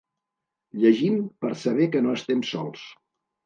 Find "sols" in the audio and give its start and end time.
2.57-2.91